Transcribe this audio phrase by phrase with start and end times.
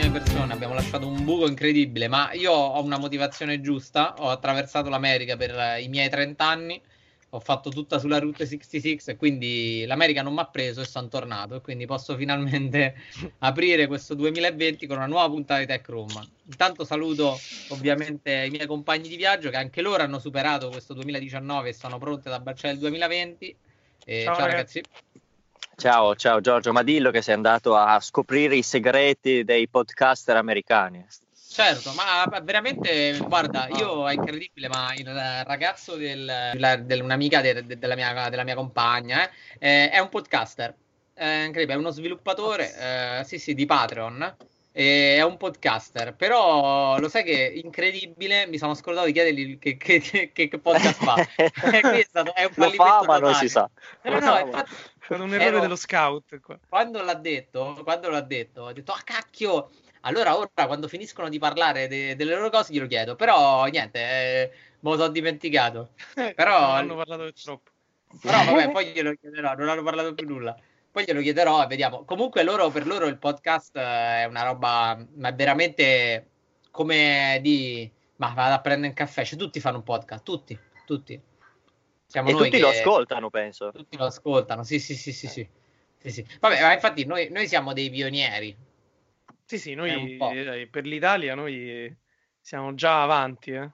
[0.00, 4.88] Pessime persone, abbiamo lasciato un buco incredibile, ma io ho una motivazione giusta, ho attraversato
[4.88, 6.80] l'America per eh, i miei 30 anni,
[7.30, 11.08] ho fatto tutta sulla Route 66 e quindi l'America non mi ha preso e sono
[11.08, 12.94] tornato e quindi posso finalmente
[13.40, 16.28] aprire questo 2020 con una nuova puntata di Tech Room.
[16.46, 17.38] Intanto saluto
[17.68, 21.98] ovviamente i miei compagni di viaggio che anche loro hanno superato questo 2019 e sono
[21.98, 23.56] pronti ad abbracciare il 2020.
[24.06, 24.82] E ciao, Ciao, ragazzi.
[25.80, 31.06] Ciao, ciao Giorgio, ma dillo che sei andato a scoprire i segreti dei podcaster americani.
[31.32, 36.26] Certo, ma veramente, guarda, io è incredibile, ma il ragazzo del,
[36.58, 39.26] la- dell'un'amica de- de- della, mia, della mia compagna
[39.58, 40.74] eh, eh, è un podcaster,
[41.14, 44.36] è incredibile, è uno sviluppatore, eh, sì sì, di Patreon,
[44.72, 50.00] è un podcaster, però lo sai che incredibile, mi sono scordato di chiedergli che, che-
[50.00, 51.14] che- che podcast fa.
[51.72, 53.68] È, stato, è un Lo fallimento fa, ma non si sa.
[54.04, 54.74] No, Lo no, infatti,
[55.14, 56.58] stato un errore ero- dello scout qua.
[56.68, 59.70] quando l'ha detto, quando l'ha detto, ho detto, ah cacchio,
[60.02, 64.50] allora ora quando finiscono di parlare de- delle loro cose glielo chiedo, però niente, eh,
[64.80, 65.90] me lo sono dimenticato.
[66.34, 67.70] Però- Non hanno parlato troppo.
[68.20, 70.56] Però vabbè, poi glielo chiederò, non hanno parlato più nulla.
[70.90, 72.04] Poi glielo chiederò e vediamo.
[72.04, 76.26] Comunque loro, per loro il podcast eh, è una roba, ma è veramente
[76.72, 77.88] come di...
[78.16, 81.20] Ma vado a prendere un caffè, cioè tutti fanno un podcast, tutti, tutti.
[82.10, 83.70] Siamo E noi tutti che- lo ascoltano, penso.
[83.70, 85.48] Tutti lo ascoltano, sì, sì, sì, sì, sì.
[85.96, 86.26] Sì, sì.
[86.40, 88.56] Vabbè, ma infatti noi, noi siamo dei pionieri.
[89.44, 91.96] Sì, sì, noi eh, per l'Italia noi
[92.40, 93.52] siamo già avanti.
[93.52, 93.70] Eh.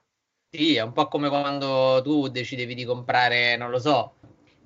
[0.51, 4.17] Sì, è un po' come quando tu decidevi di comprare, non lo so,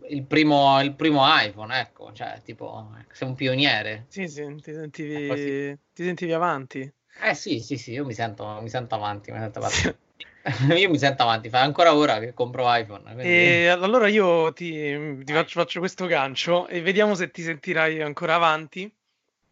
[0.09, 4.07] il primo, il primo iPhone, ecco, cioè, tipo, sei un pioniere.
[4.09, 6.93] Sì, sì, ti sentivi, ti sentivi avanti.
[7.23, 9.97] Eh sì, sì, sì, io mi sento, mi sento avanti, mi sento avanti.
[10.77, 13.03] Io mi sento avanti, fa ancora ora che compro iPhone.
[13.03, 18.01] quindi- E allora io ti, ti faccio, faccio questo gancio e vediamo se ti sentirai
[18.01, 18.91] ancora avanti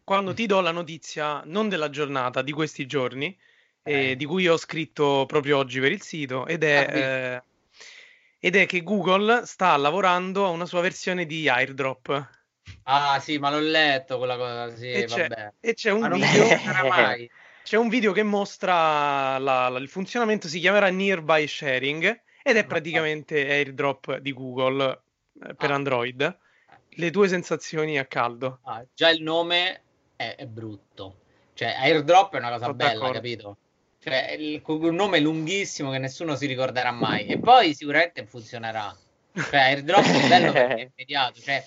[0.02, 3.36] quando ti do la notizia non della giornata, di questi giorni,
[3.82, 4.16] eh, Ok.
[4.16, 7.42] di cui ho scritto proprio oggi per il sito, ed è, Ah, eh,
[8.40, 12.28] ed è che Google sta lavorando a una sua versione di AirDrop.
[12.84, 15.28] Ah sì, ma l'ho letto quella cosa, sì, E c'è,
[15.60, 16.46] e c'è un video...
[17.68, 22.64] C'è un video che mostra la- la- il funzionamento, si chiamerà Nearby Sharing ed è
[22.64, 25.02] praticamente AirDrop di Google
[25.46, 25.74] eh, per Ah.
[25.74, 26.38] Android.
[26.88, 28.60] Le tue sensazioni a caldo.
[28.64, 29.82] Ah, già il nome
[30.16, 31.18] è, è brutto.
[31.52, 33.12] Cioè, airdrop è una cosa Sono bella, d'accordo.
[33.12, 33.56] capito?
[34.02, 37.26] Cioè, il- un nome lunghissimo che nessuno si ricorderà mai.
[37.26, 38.96] E poi sicuramente funzionerà.
[39.34, 41.38] Cioè, airdrop è bello perché è immediato.
[41.38, 41.62] Cioè,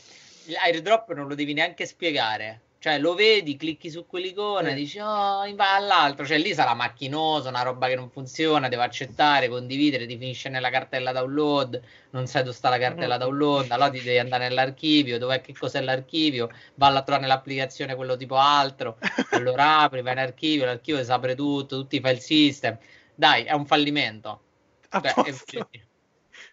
[0.45, 2.61] l'airdrop non lo devi neanche spiegare.
[2.81, 4.73] Cioè, lo vedi, clicchi su quell'icona, Sì.
[4.75, 6.25] dici, oh, va all'altro.
[6.25, 10.71] Cioè, lì sarà macchinoso, una roba che non funziona, devo accettare, condividere, ti finisce nella
[10.71, 13.19] cartella download, non sai dove sta la cartella Mm.
[13.19, 18.17] download, allora ti devi andare nell'archivio, dov'è che cos'è l'archivio, valla a trovare nell'applicazione quello
[18.17, 18.97] tipo altro,
[19.29, 22.79] allora apri, vai in archivio, l'archivio si apre tutto, tutti i file system.
[23.13, 24.41] Dai, è un fallimento.
[24.89, 25.33] Cioè, è-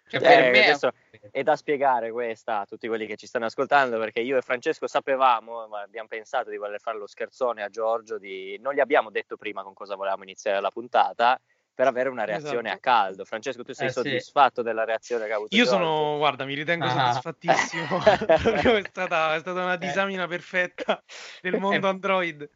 [0.09, 0.91] cioè, Eh, per me adesso
[1.31, 4.87] è da spiegare questa a tutti quelli che ci stanno ascoltando perché io e Francesco
[4.87, 8.59] sapevamo, ma abbiamo pensato di voler fare lo scherzone a Giorgio, di...
[8.61, 11.41] non gli abbiamo detto prima con cosa volevamo iniziare la puntata
[11.75, 12.75] per avere una reazione Esatto.
[12.75, 13.25] a caldo.
[13.25, 14.01] Francesco, tu sei Eh, sì.
[14.01, 15.79] soddisfatto della reazione che ha avuto Io Giorgio?
[15.85, 17.13] sono, guarda, mi ritengo Ah.
[17.13, 18.01] soddisfattissimo.
[18.83, 19.79] È stata, è stata una Eh.
[19.79, 21.01] disamina perfetta
[21.41, 22.49] del mondo Android.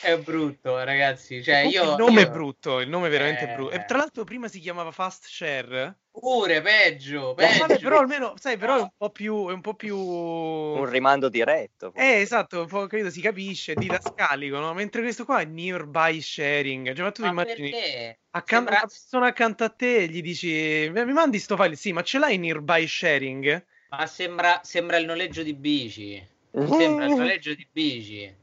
[0.00, 1.42] È brutto, ragazzi.
[1.42, 3.54] Cioè, io, il nome io- è brutto, il nome è veramente Eh.
[3.54, 3.72] brutto.
[3.72, 5.98] E tra l'altro prima si chiamava Fast Share.
[6.18, 7.58] Pure peggio, Eh, peggio.
[7.66, 9.96] vabbè, però almeno, sai, però è un po' più, è un po' più...
[9.96, 11.92] Un rimando diretto.
[11.94, 14.74] Eh, esatto, un po', capito, si capisce, didascalico, no?
[14.74, 16.92] Mentre questo qua è nearby sharing.
[16.94, 18.18] Cioè, ma tu Ma immagini perché?
[18.30, 21.76] accanto, Sembra- una persona accanto a te e gli dici, mi mandi sto file?
[21.76, 23.64] Sì, ma ce l'hai nearby sharing?
[23.90, 26.36] Ma sembra, sembra il noleggio di bici.
[26.50, 28.34] Sembra il noleggio di bici.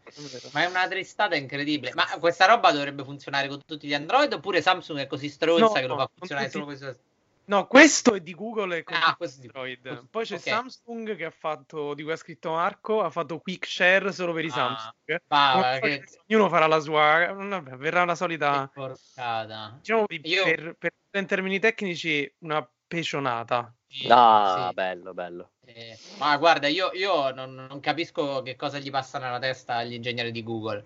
[0.53, 1.91] Ma è una tristata incredibile.
[1.93, 5.71] Ma questa roba dovrebbe funzionare con tutti gli Android oppure Samsung è così stronza No,
[5.73, 7.03] che lo fa funzionare tutti- solo questo?
[7.47, 10.07] No, questo è di Google e Ah, questo è di- Android.
[10.09, 10.41] Poi c'è ok.
[10.41, 14.45] Samsung che ha fatto, di cui ha scritto Marco, ha fatto Quick Share solo per
[14.45, 15.21] i Ah, Samsung.
[15.27, 19.75] al che- Ognuno farà la sua, vabbè, verrà la solita, porcata.
[19.77, 23.73] diciamo di- Io- per, per- in termini tecnici, una pecionata.
[23.87, 24.73] Sì, Ah, sì.
[24.73, 25.51] bello, bello.
[25.65, 29.93] Eh, ma guarda, io, io non, non capisco che cosa gli passa nella testa agli
[29.93, 30.83] ingegneri di Google.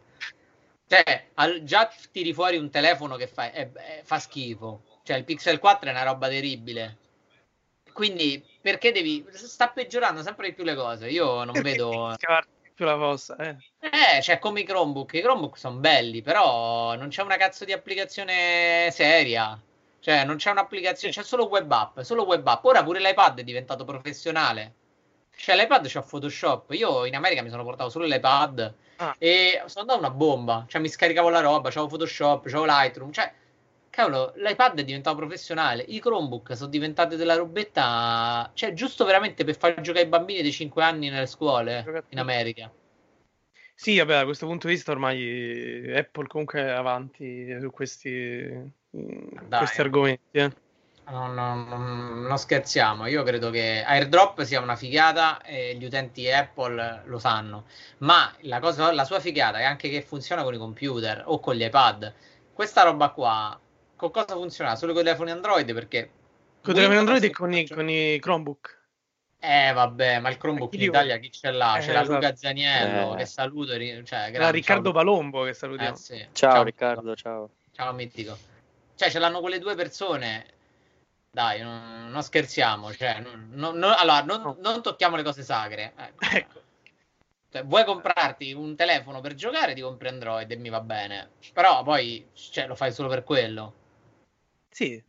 [0.87, 4.83] Cioè, al- già tiri fuori un telefono che fa, è- è- fa schifo.
[5.09, 6.97] Cioè, il Pixel 4 è una roba terribile.
[7.93, 9.25] Quindi, perché devi...
[9.31, 11.09] Sta peggiorando sempre di più le cose.
[11.09, 12.15] Io non vedo...
[12.79, 13.57] Più la fossa, eh.
[13.79, 15.13] Eh, cioè, come i Chromebook.
[15.15, 19.59] I Chromebook sono belli, però non c'è una cazzo di applicazione seria.
[19.99, 22.63] Cioè, non c'è un'applicazione, c'è solo web app, solo web app.
[22.63, 24.75] Ora pure l'iPad è diventato professionale.
[25.35, 26.71] Cioè, l'iPad c'ha Photoshop.
[26.73, 29.15] Io in America mi sono portato solo l'iPad Ah.
[29.17, 30.65] e sono andato una bomba.
[30.67, 33.11] Cioè, mi scaricavo la roba, c'avevo Photoshop, c'avevo Lightroom.
[33.11, 33.33] Cioè,
[33.89, 35.83] cavolo, l'iPad è diventato professionale.
[35.87, 38.49] I Chromebook sono diventate della robetta.
[38.53, 42.71] Cioè, giusto veramente per far giocare i bambini dei 5 anni nelle scuole in America.
[43.73, 48.09] Sì, vabbè, da questo punto di vista ormai Apple comunque è avanti su questi,
[48.97, 49.59] mm, Dai.
[49.59, 50.37] questi argomenti.
[50.37, 50.51] eh.
[51.09, 56.29] No, no, no, non scherziamo, io credo che AirDrop sia una figata e gli utenti
[56.29, 57.65] Apple lo sanno,
[57.99, 61.55] ma la, cosa, la sua figata è anche che funziona con i computer o con
[61.55, 62.13] gli iPad.
[62.53, 63.59] Questa roba qua,
[63.99, 64.75] con cosa funziona?
[64.77, 66.09] Solo con i telefoni Android perché...
[66.61, 68.77] Con i telefoni Android e con con i Chromebook.
[69.41, 71.77] Eh vabbè, ma il Chromebook in li- Italia chi ce l'ha?
[71.77, 72.35] Eh, C'è la Luca esatto.
[72.37, 73.17] Zaniello, Eh.
[73.17, 75.95] che saluto, cioè, Era grande, Riccardo ciao, Palombo che Eh, salutiamo.
[75.95, 76.27] sì.
[76.31, 77.49] Ciao, Riccardo, ciao.
[77.73, 78.37] Ciao mitico.
[78.95, 80.45] Cioè, ce l'hanno quelle due persone.
[81.31, 82.93] Dai, non, non scherziamo.
[82.93, 85.93] Cioè, non, non- allora, non, non tocchiamo le cose sacre.
[85.95, 86.25] Ecco.
[86.35, 86.61] Ecco.
[87.51, 91.31] Cioè, vuoi comprarti un telefono per giocare, ti compri Android e mi va bene.
[91.53, 93.73] Però poi cioè, lo fai solo per quello.
[94.69, 95.03] Sì,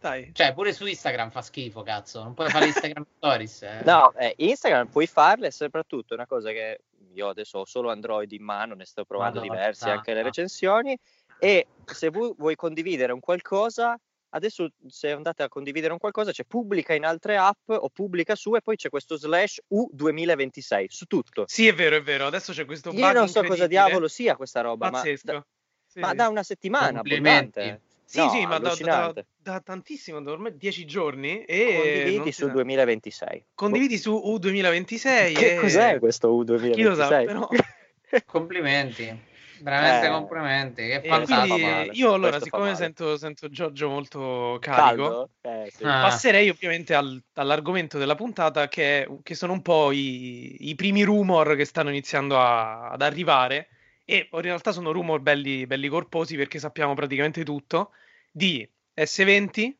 [0.00, 0.30] dai.
[0.32, 2.22] Cioè, pure su Instagram fa schifo, cazzo.
[2.22, 3.62] Non puoi fare Instagram Stories.
[3.62, 3.82] eh.
[3.84, 6.80] No, eh, Instagram puoi farle, soprattutto una cosa che
[7.12, 10.28] io adesso ho solo Android in mano, ne sto provando Madonna diversi, anche le santa.
[10.28, 10.98] recensioni.
[11.38, 13.98] E se vu- vuoi condividere un qualcosa,
[14.30, 18.54] adesso se andate a condividere un qualcosa, c'è pubblica in altre app o pubblica su
[18.56, 21.44] e poi c'è questo slash U2026 su tutto.
[21.46, 22.26] Sì, è vero, è vero.
[22.26, 25.32] Adesso c'è questo Io bug non so cosa diavolo sia questa roba, ma Pazzesco.
[25.32, 25.46] da,
[25.86, 27.80] Sì, ma da una settimana abbondante.
[28.06, 31.44] Sì, No, sì, ma da, da, da tantissimo, da ormai 10 giorni.
[31.44, 32.52] E Condividi su sa.
[32.52, 33.46] 2026.
[33.54, 35.34] Condividi su U2026.
[35.34, 35.56] Che e...
[35.56, 36.70] cos'è questo U2026?
[36.74, 37.48] Chi lo sa, però.
[38.26, 39.32] Complimenti.
[39.60, 40.10] Veramente Eh.
[40.10, 40.82] complimenti.
[40.86, 41.56] Che E fantastico.
[41.92, 45.30] io allora, Questo siccome sento, sento Giorgio molto carico, Caldo?
[45.40, 45.84] Eh, sì.
[45.84, 46.00] Ah.
[46.00, 51.56] passerei ovviamente al- all'argomento della puntata che, che sono un po' i, i primi rumor
[51.56, 53.68] che stanno iniziando a- ad arrivare
[54.04, 57.92] e in realtà sono rumor belli, belli corposi perché sappiamo praticamente tutto
[58.30, 59.74] di S20,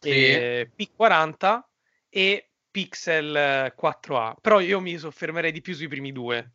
[0.00, 0.08] Sì.
[0.08, 1.60] eh, P40
[2.08, 6.50] e Pixel eh, 4a, però io mi soffermerei di più sui primi due.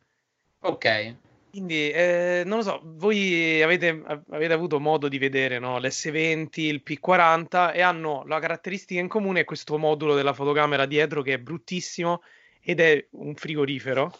[0.60, 1.14] Ok.
[1.50, 5.78] Quindi, eh, non lo so, voi avete, avete avuto modo di vedere no?
[5.78, 11.34] l'S20, il P40 e hanno la caratteristica in comune questo modulo della fotocamera dietro che
[11.34, 12.22] è bruttissimo
[12.60, 14.12] ed è un frigorifero.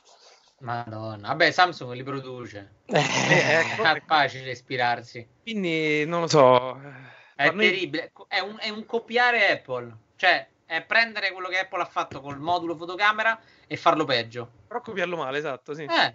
[0.61, 1.29] Madonna.
[1.29, 2.73] Vabbè, Samsung li produce.
[2.87, 3.83] Eh, ecco.
[3.83, 5.27] È facile ispirarsi.
[5.43, 6.81] Quindi, non lo so.
[7.37, 8.13] È a noi- terribile.
[8.27, 9.97] È un, è un copiare Apple.
[10.17, 14.51] Cioè, è prendere quello che Apple ha fatto col modulo fotocamera e farlo peggio.
[14.67, 15.85] Però copiarlo male, esatto, sì.
[15.85, 16.15] Eh,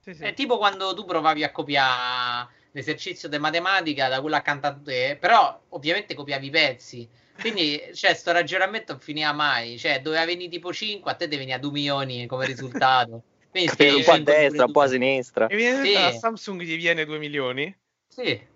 [0.00, 0.24] Sì, sì.
[0.24, 5.16] è tipo quando tu provavi a copiare l'esercizio di matematica da quello accanto a te,
[5.18, 7.08] però ovviamente copiavi i pezzi.
[7.40, 9.78] Quindi, cioè, sto ragionamento non finiva mai.
[9.78, 13.22] Cioè, doveva venire tipo 5, a te te veniva 2 milioni come risultato.
[13.66, 15.48] Capire un po' a destra, un po' a sinistra.
[15.48, 16.04] Evidentemente Sì.
[16.04, 17.76] a Samsung gli viene 2 milioni.
[18.06, 18.46] Sì.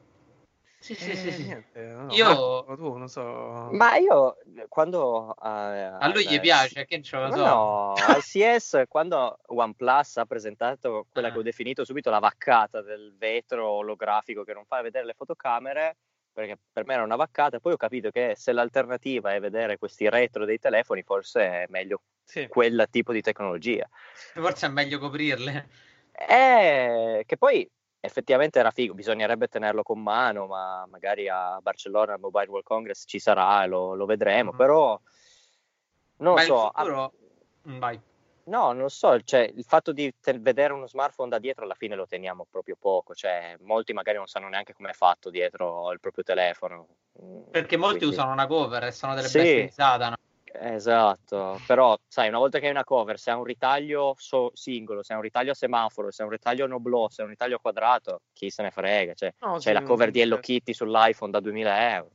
[0.79, 1.45] Sì, sì, Eh, sì, sì.
[1.45, 2.25] niente, no, Io-
[2.65, 3.69] Marco, tu non so.
[3.71, 4.37] Ma io
[4.69, 7.45] quando eh, A lui gli piace, che ce lo Ma so.
[7.45, 11.45] no, al CS quando OnePlus ha presentato quella che ho Ah.
[11.45, 15.97] definito subito la vaccata del vetro olografico che non fa vedere le fotocamere,
[16.33, 20.09] perché per me era una vaccata, poi ho capito che se l'alternativa è vedere questi
[20.09, 22.01] retro dei telefoni, forse è meglio
[22.33, 22.49] Sì.
[22.49, 23.87] quel tipo di tecnologia.
[24.33, 25.69] Forse è meglio coprirle.
[26.13, 27.71] Eh, che poi
[28.01, 33.05] effettivamente era figo, bisognerebbe tenerlo con mano, ma magari a Barcellona al Mobile World Congress
[33.07, 34.57] ci sarà lo, lo vedremo, Mhm.
[34.57, 34.99] però
[36.19, 36.69] non Ma so.
[36.69, 37.13] a- futuro...
[37.69, 38.01] Mm, Vai.
[38.45, 41.95] No, non so, cioè, il fatto di te- vedere uno smartphone da dietro alla fine
[41.95, 46.01] lo teniamo proprio poco, cioè, molti magari non sanno neanche come è fatto dietro il
[46.01, 46.89] proprio telefono.
[47.23, 49.39] Mm, Perché molti quindi- usano una cover e sono delle Sì.
[49.39, 50.17] bestie di Satana.
[50.55, 55.03] Esatto, però sai, una volta che hai una cover, se ha un ritaglio so- singolo,
[55.03, 57.31] se ha un ritaglio a semaforo, se ha un ritaglio no blow, se ha un
[57.31, 60.53] ritaglio quadrato, chi se ne frega, cioè, No, c'è la cover di Hello certo.
[60.53, 62.11] Kitty sull'iPhone da 2000 euro.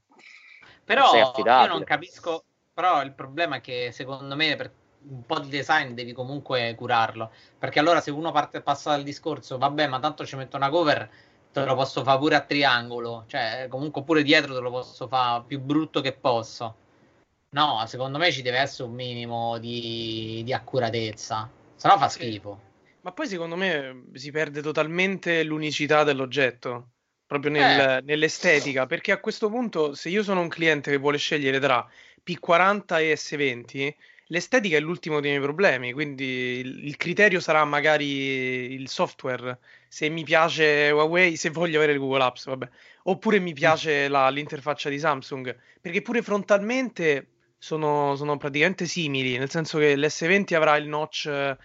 [0.83, 4.71] Però io non capisco, però il problema è che secondo me per
[5.09, 9.57] un po' di design devi comunque curarlo, perché allora se uno parte, passa dal discorso,
[9.57, 11.09] vabbè, ma tanto ci metto una cover,
[11.51, 15.43] te lo posso fare pure a triangolo, cioè comunque pure dietro te lo posso fare
[15.47, 16.85] più brutto che posso.
[17.57, 22.19] No, secondo me ci deve essere un minimo di, di accuratezza, se no fa Sì.
[22.19, 22.59] schifo.
[23.01, 26.89] Ma poi secondo me si perde totalmente l'unicità dell'oggetto,
[27.25, 31.59] proprio nel- nell'estetica, perché a questo punto se io sono un cliente che vuole scegliere
[31.59, 31.83] tra
[32.21, 33.95] P40 e S20,
[34.27, 36.25] l'estetica è l'ultimo dei miei problemi, quindi
[36.59, 41.99] il, il criterio sarà magari il software, se mi piace Huawei, se voglio avere il
[41.99, 42.69] Google Apps, vabbè,
[43.05, 49.49] oppure mi piace la- l'interfaccia di Samsung, perché pure frontalmente sono, sono praticamente simili, nel
[49.49, 51.55] senso che l'S20 avrà il notch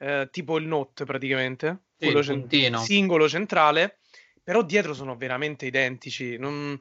[0.00, 2.78] eh, tipo il Note praticamente, Sì, quello il cen- puntino.
[2.78, 3.98] singolo centrale,
[4.42, 6.76] però dietro sono veramente identici, non,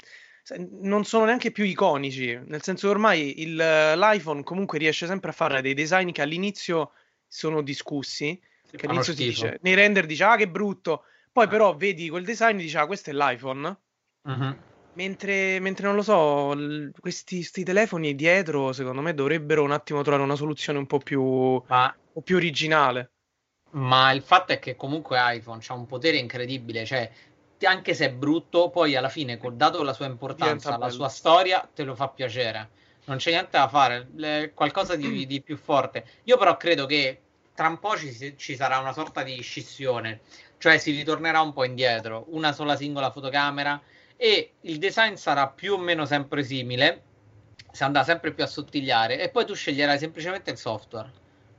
[0.82, 5.34] non sono neanche più iconici, nel senso che ormai il- l'iPhone comunque riesce sempre a
[5.34, 6.92] fare dei design che all'inizio
[7.28, 12.10] sono discussi, che all'inizio si dice, nei render dice ah che brutto, poi però vedi
[12.10, 13.78] quel design e dici ah questo è l'iPhone,
[14.24, 14.58] Mhm.
[14.98, 16.54] Mentre, mentre non lo so,
[17.00, 21.22] questi, sti telefoni dietro secondo me dovrebbero un attimo trovare una soluzione un po' più,
[21.22, 23.12] un Ma po' più originale.
[23.72, 27.10] Ma il fatto è che comunque iPhone ha un potere incredibile, cioè
[27.64, 31.68] anche se è brutto, poi alla fine, col- dato la sua importanza, la sua storia,
[31.74, 32.70] te lo fa piacere.
[33.06, 36.06] Non c'è niente da fare, le- qualcosa di, di più forte.
[36.24, 37.22] Io però credo che
[37.54, 40.22] tra un po' ci, ci sarà una sorta di scissione,
[40.58, 43.82] cioè si ritornerà un po' indietro, una sola singola fotocamera
[44.18, 47.04] e il design sarà più o meno sempre simile,
[47.72, 51.12] si andrà sempre più a sottigliare e poi tu sceglierai semplicemente il software.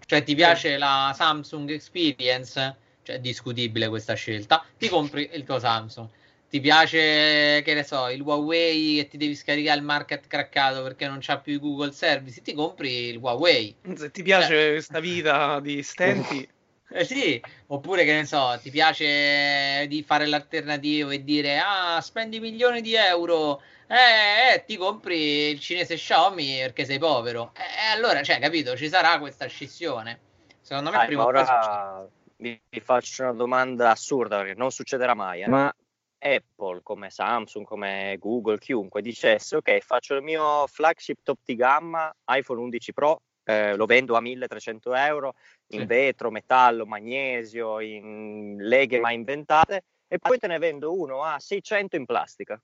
[0.04, 5.58] Cioè ti piace la Samsung Experience, cioè è discutibile questa scelta, ti compri il tuo
[5.58, 6.08] Samsung.
[6.50, 11.06] Ti piace, che ne so, il Huawei e ti devi scaricare il market craccato perché
[11.06, 13.76] non c'ha più i Google Service, ti compri il Huawei.
[13.94, 16.48] Se ti piace questa vita di stenti,
[16.90, 22.40] Eh sì, oppure che ne so, ti piace di fare l'alternativo e dire ah, spendi
[22.40, 27.52] milioni di euro, eh, eh, ti compri il cinese Xiaomi perché sei povero.
[27.54, 30.20] E allora, cioè, capito, ci sarà questa scissione.
[30.60, 35.42] Secondo me Dai, prima ora vi, vi faccio una domanda assurda perché non succederà mai.
[35.42, 35.48] eh.
[35.48, 35.74] Ma
[36.18, 42.12] Apple, come Samsung, come Google, chiunque dicesse ok, faccio il mio flagship top di gamma
[42.26, 45.34] iPhone 11 Pro, eh, lo vendo a 1300 euro
[45.68, 45.86] in Sì.
[45.86, 51.96] vetro, metallo, magnesio, in leghe mai inventate e poi te ne vendo uno a 600
[51.96, 52.60] in plastica.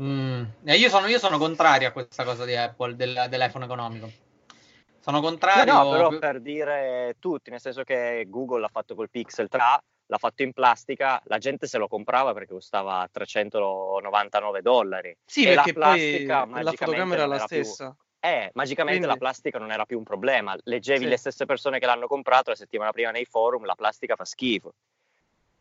[0.00, 4.08] Mm, eh, io, sono, io sono contrario a questa cosa di Apple, del- dell'iPhone economico.
[5.00, 5.72] Sono No, contrario.
[5.72, 9.58] no, però per dire tutti, nel senso che Google l'ha fatto col Pixel 3,
[10.06, 15.14] l'ha fatto in plastica, la gente se lo comprava perché costava 399 dollari.
[15.24, 17.96] sì, E la perché poi plastica la fotocamera è la era più- stessa.
[18.24, 20.56] Eh, magicamente Quindi- la plastica non era più un problema.
[20.62, 21.08] Leggevi Sì.
[21.10, 24.72] le stesse persone che l'hanno comprato la settimana prima nei forum, la plastica fa schifo.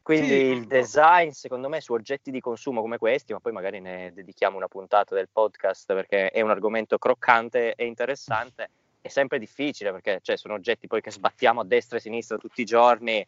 [0.02, 0.34] Quindi Sì.
[0.46, 4.56] il design, secondo me, su oggetti di consumo come questi, ma poi magari ne dedichiamo
[4.56, 8.70] una puntata del podcast perché è un argomento croccante e interessante,
[9.02, 12.38] è sempre difficile perché cioè, sono oggetti poi che sbattiamo a destra e a sinistra
[12.38, 13.26] tutti i giorni,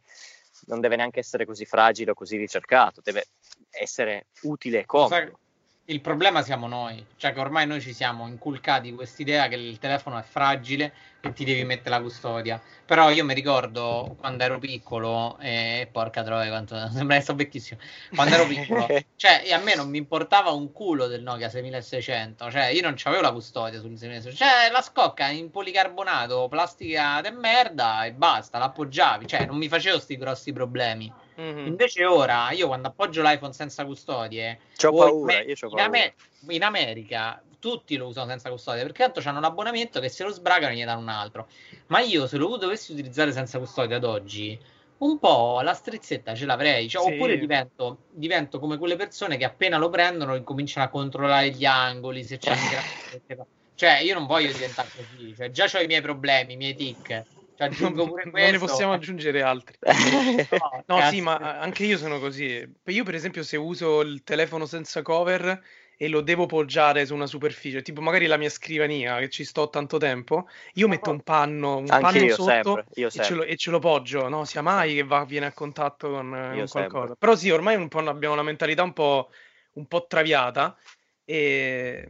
[0.68, 3.26] non deve neanche essere così fragile o così ricercato, deve
[3.70, 5.40] essere utile e comodo.
[5.88, 10.18] Il problema siamo noi, cioè che ormai noi ci siamo inculcati quest'idea che il telefono
[10.18, 12.60] è fragile e ti devi mettere la custodia.
[12.86, 17.80] Però io mi ricordo quando ero piccolo, e porca troia, quanto sembra che sto vecchissimo.
[18.16, 22.50] Quando ero piccolo, cioè, e a me non mi importava un culo del Nokia 6600,
[22.50, 27.30] cioè io non c'avevo la custodia sul 6600, cioè la scocca in policarbonato, plastica de
[27.30, 31.14] merda e basta, l'appoggiavi, cioè non mi facevo sti grossi problemi.
[31.36, 31.68] Mhm.
[31.68, 35.66] Invece ora, io quando appoggio l'iPhone senza custodie, C'ho o in paura, Me- io c'ho
[35.66, 35.84] in, paura.
[35.86, 36.14] Ame-
[36.50, 40.76] in America tutti lo usano senza custodia perché tanto hanno l'abbonamento che se lo sbragano
[40.76, 41.48] gli danno un altro.
[41.88, 44.58] Ma io se lo dovessi utilizzare senza custodia ad oggi,
[45.00, 46.88] un po' la strizzetta ce l'avrei.
[46.88, 47.12] Cioè, Sì.
[47.14, 52.24] Oppure divento, divento come quelle persone che appena lo prendono incominciano a controllare gli angoli,
[52.24, 52.52] se c'è
[53.28, 55.34] il Cioè, io non voglio diventare così.
[55.36, 57.24] Cioè, già ho i miei problemi, i miei tic.
[57.58, 59.78] Non ne possiamo aggiungere altri.
[60.52, 61.16] No, No, cazzo.
[61.16, 62.68] sì, ma anche io sono così.
[62.86, 65.62] Io, per esempio, se uso il telefono senza cover
[65.98, 69.70] e lo devo poggiare su una superficie, tipo magari la mia scrivania, che ci sto
[69.70, 73.44] tanto tempo, io metto un panno, un panno io sotto sempre, io e ce, lo,
[73.44, 74.44] e ce lo poggio, no?
[74.44, 76.90] Sia mai che va, viene a contatto con, con qualcosa.
[76.90, 77.16] sempre.
[77.18, 79.30] Però sì, ormai un po' abbiamo una mentalità un po',
[79.74, 80.78] un po' traviata.
[81.26, 82.08] E,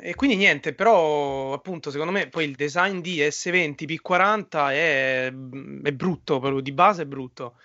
[0.00, 5.92] e quindi niente, però appunto secondo me poi il design di S20 P40 è, è
[5.92, 7.58] brutto, proprio di base è brutto.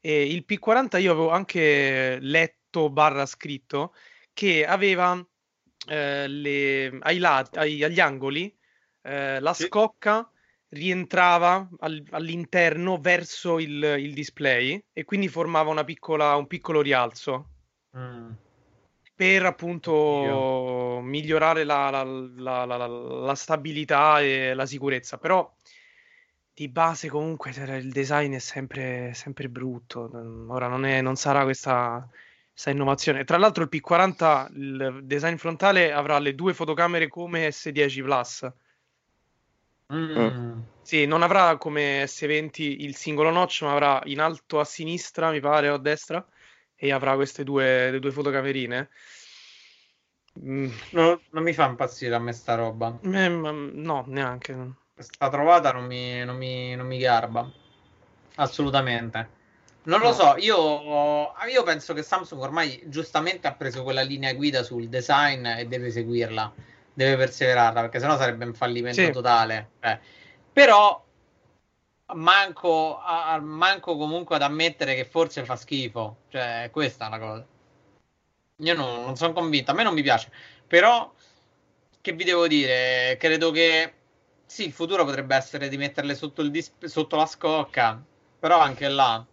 [0.00, 3.94] E il P40 io avevo anche letto barra scritto
[4.32, 5.24] che aveva
[5.88, 8.54] eh, le- ai lati, ai- agli angoli
[9.02, 9.66] eh, la Sì.
[9.66, 10.28] scocca
[10.70, 17.50] rientrava al- all'interno verso il, il display e quindi formava una piccola, un piccolo rialzo
[17.96, 18.30] Mm.
[19.16, 25.18] Per appunto migliorare la, la- la- la- stabilità e la sicurezza.
[25.18, 25.52] Però
[26.52, 30.10] di base comunque cioè, il design è sempre, sempre brutto.
[30.48, 32.06] Ora non, è- non sarà questa,
[32.50, 33.24] questa innovazione.
[33.24, 38.50] Tra l'altro il P40, il design frontale avrà le due fotocamere come S10 Plus.
[39.92, 40.60] Mm.
[40.82, 45.40] Sì, non avrà come S20 il singolo notch, ma avrà in alto a sinistra, mi
[45.40, 46.24] pare, o a destra,
[46.76, 48.88] e avrà queste due, le due fotocamerine.
[50.38, 52.98] Mm, No, non mi fa impazzire a me sta roba.
[53.02, 54.54] eh, no, neanche.
[54.94, 57.50] Questa trovata non mi, non mi- non mi garba.
[58.36, 59.34] Assolutamente.
[59.84, 64.62] Non lo so, io, io penso che Samsung ormai giustamente ha preso quella linea guida
[64.64, 66.52] sul design e deve seguirla,
[66.92, 69.10] deve perseverarla, perché sennò sarebbe un fallimento Sì.
[69.12, 69.70] totale.
[69.80, 70.00] Eh.
[70.52, 71.05] Però
[72.14, 76.18] manco, a- manco comunque ad ammettere che forse fa schifo.
[76.28, 77.46] Cioè, questa è la cosa.
[78.60, 80.30] Io non, non sono convinto, a me non mi piace.
[80.66, 81.12] Però,
[82.00, 83.16] che vi devo dire?
[83.18, 83.94] Credo che
[84.46, 88.02] sì, il futuro potrebbe essere di metterle sotto, dis- sotto la scocca,
[88.38, 89.24] però anche là.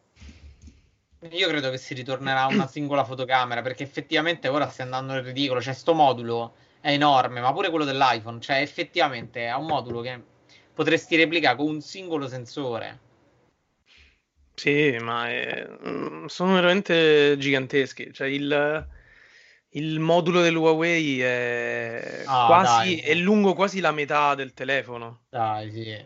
[1.31, 5.23] Io credo che si ritornerà a una singola fotocamera perché effettivamente ora stai andando nel
[5.23, 5.61] ridicolo.
[5.61, 8.41] Cioè, sto modulo è enorme, ma pure quello dell'iPhone.
[8.41, 10.21] Cioè, effettivamente è un modulo che
[10.73, 12.99] potresti replicare con un singolo sensore.
[14.55, 18.13] Sì, ma è- mm, sono veramente giganteschi.
[18.13, 18.87] Cioè, il,
[19.69, 25.23] il modulo del Huawei è Ah, quasi, è lungo quasi la metà del telefono.
[25.29, 26.05] Dai, sì.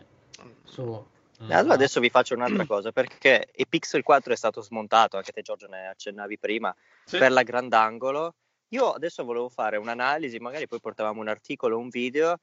[0.64, 1.06] Su.
[1.46, 5.32] Eh, Allora adesso vi faccio un'altra cosa, perché il Pixel 4 è stato smontato, anche
[5.32, 7.18] te Giorgio ne accennavi prima, Sì.
[7.18, 8.34] per la grandangolo.
[8.72, 12.38] Io adesso volevo fare un'analisi, magari poi portavamo un articolo o un video.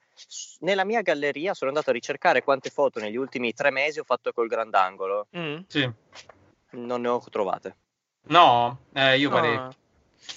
[0.61, 4.31] Nella mia galleria sono andato a ricercare quante foto negli ultimi tre mesi ho fatto
[4.33, 5.27] col grandangolo.
[5.37, 5.57] Mm.
[5.67, 5.91] Sì.
[6.71, 7.75] Non ne ho trovate.
[8.27, 9.75] No, eh, io No, parecchio.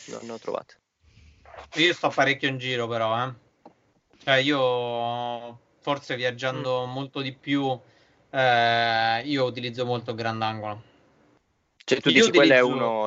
[0.06, 0.76] Non ne ho trovate.
[1.76, 3.32] Io sto parecchio in giro, però, eh.
[4.24, 6.90] Cioè, io forse viaggiando Mm.
[6.90, 7.78] molto di più,
[8.30, 10.82] eh, io utilizzo molto il grandangolo.
[11.82, 13.06] Cioè, tu Io dici quello è utilizzo- uno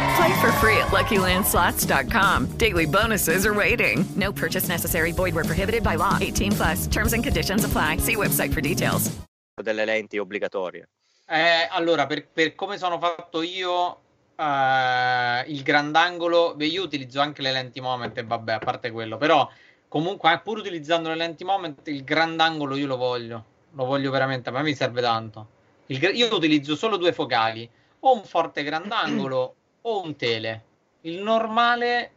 [0.21, 2.45] Play for free at LuckyLandSlots.com.
[2.57, 4.05] Daily bonuses are waiting.
[4.15, 5.11] No purchase necessary.
[5.11, 6.19] Void where prohibited by law.
[6.21, 6.87] 18 plus.
[6.87, 7.97] Terms and conditions apply.
[7.97, 9.09] See website for details.
[9.63, 10.87] delle lenti obbligatorie.
[11.27, 13.97] Eh, allora, per, per come sono fatto io,
[14.35, 19.17] eh, il grandangolo, beh, io utilizzo anche le lenti moment e vabbè, a parte quello,
[19.17, 19.49] però
[19.87, 24.49] comunque, eh, pur utilizzando le lenti moment, il grandangolo io lo voglio, lo voglio veramente,
[24.49, 25.47] a me mi serve tanto.
[25.87, 27.69] Il io utilizzo solo due focali,
[28.01, 30.63] o un forte grandangolo o un tele.
[31.01, 32.11] Il normale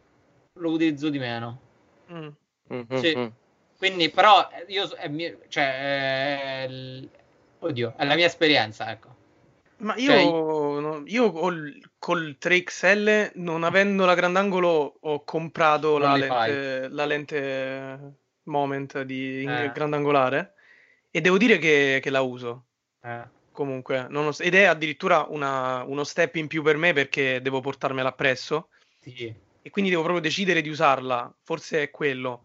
[0.53, 1.59] lo utilizzo di meno.
[2.11, 2.27] Mm.
[2.67, 3.31] Mhm, Sì.
[3.77, 7.09] Quindi, però, eh, io, è mio- cioè, è il-
[7.59, 9.13] oddio, è la mia esperienza, ecco.
[9.77, 16.15] Ma io, Cioè, no- io col, col 3XL, non avendo la grandangolo, ho comprato la
[16.15, 17.99] lente, la lente
[18.43, 19.71] Moment di Eh.
[19.73, 20.53] grandangolare
[21.11, 22.65] e devo dire che, che la uso
[23.03, 23.23] Eh.
[23.55, 24.05] Comunque.
[24.09, 28.69] nonost- ed è addirittura una- uno step in più per me perché devo portarmela appresso
[28.99, 29.33] Sì.
[29.61, 31.33] e quindi devo proprio decidere di usarla.
[31.41, 32.43] Forse è quello.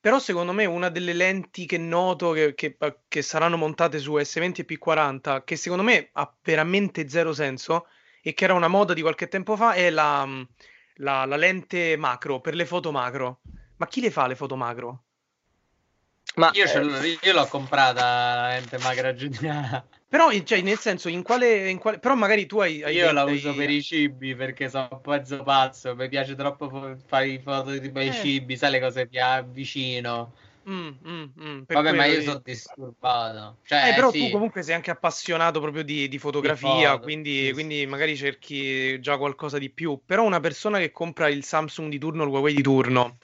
[0.00, 2.76] Però secondo me una delle lenti che noto che, che-
[3.08, 7.86] che saranno montate su S20 e P40, che secondo me ha veramente zero senso
[8.20, 10.26] e che era una moda di qualche tempo fa, è la,
[10.96, 13.40] la- la lente macro, per le foto macro.
[13.76, 15.02] Ma chi le fa le foto macro?
[16.36, 19.84] Ma Io, ce eh, l'ho- io l'ho comprata la lente magra giudiana.
[20.12, 22.82] Però, cioè, nel senso, in quale, in quale- Però magari tu hai...
[22.82, 25.94] hai Io dei- la dei- uso per i cibi perché sono un pezzo pazzo.
[25.96, 26.68] Mi piace troppo
[27.06, 28.12] fare i foto tipo ai Eh.
[28.12, 29.18] cibi, sai le cose più
[29.52, 30.34] vicino.
[30.68, 33.56] Mm, mm, mm, Vabbè, ma io di- sono disturbato.
[33.64, 34.18] Cioè, Eh, però sì.
[34.26, 39.00] tu comunque sei anche appassionato proprio di, di fotografia, foto, quindi, sì, quindi magari cerchi
[39.00, 39.98] già qualcosa di più.
[40.04, 43.16] Però una persona che compra il Samsung di turno, il Huawei di turno,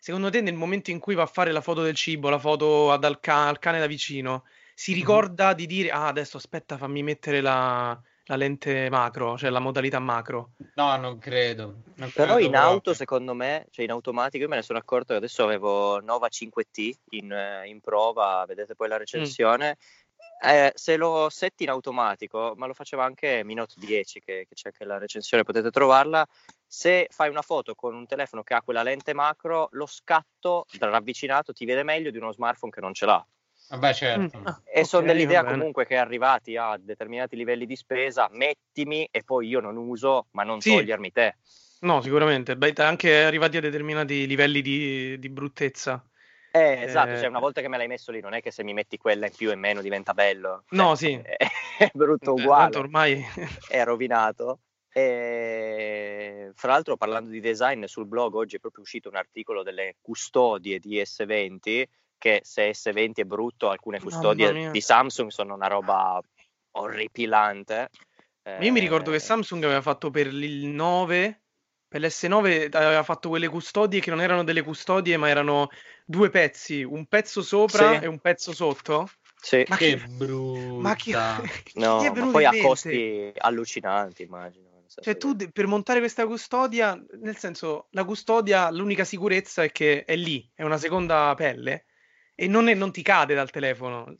[0.00, 2.90] secondo te nel momento in cui va a fare la foto del cibo, la foto
[2.90, 4.44] ad- al, ca- al cane da vicino,
[4.82, 9.60] si ricorda di dire, ah, adesso aspetta, fammi mettere la, la lente macro, cioè la
[9.60, 10.54] modalità macro.
[10.74, 11.82] No, non credo.
[11.94, 12.70] non Però credo in proprio.
[12.72, 16.26] auto, secondo me, cioè in automatico, io me ne sono accorto che adesso avevo Nova
[16.28, 19.76] 5T in, in prova, vedete poi la recensione.
[20.44, 24.54] Eh, se lo setti in automatico, ma lo faceva anche Mi Note 10, che, che
[24.56, 26.26] c'è anche la recensione, potete trovarla.
[26.66, 30.88] Se fai una foto con un telefono che ha quella lente macro, lo scatto da
[30.88, 33.24] ravvicinato ti vede meglio di uno smartphone che non ce l'ha.
[33.72, 34.38] Vabbè, certo.
[34.38, 39.08] Mm, ah, E sono ok, dell'idea comunque che arrivati a determinati livelli di spesa, mettimi
[39.10, 40.70] e poi io non uso, ma non Sì.
[40.74, 41.36] togliermi te.
[41.80, 46.04] No, sicuramente, beh, anche arrivati a determinati livelli di, di bruttezza.
[46.52, 48.62] Eh, esatto, Eh, cioè una volta che me l'hai messo lì, non è che se
[48.62, 50.64] mi metti quella in più e in meno diventa bello.
[50.70, 51.20] No, Cioè, sì.
[51.22, 51.36] È,
[51.78, 53.24] è brutto Eh, uguale, ormai
[53.68, 54.60] è rovinato.
[54.92, 59.96] E, fra l'altro, parlando di design, sul blog oggi è proprio uscito un articolo delle
[60.02, 61.84] custodie di S20,
[62.22, 66.20] che se S20 è brutto, alcune custodie di Samsung sono una roba
[66.76, 67.90] orripilante.
[68.44, 71.42] Ma Io mi ricordo che Eh, Samsung aveva fatto per il 9,
[71.88, 75.68] per l'S9 aveva fatto quelle custodie che non erano delle custodie, ma erano
[76.04, 78.04] due pezzi, un pezzo sopra Sì.
[78.04, 79.08] e un pezzo sotto.
[79.40, 79.64] Sì.
[79.66, 80.80] Ma Che che, brutta.
[80.80, 81.12] ma chi
[81.74, 84.70] No, ma poi a costi allucinanti, immagino.
[84.86, 89.72] Cioè, che- tu de- per montare questa custodia, nel senso, la custodia, l'unica sicurezza è
[89.72, 91.86] che è lì, è una seconda pelle
[92.34, 94.16] e non, è- non ti cade dal telefono.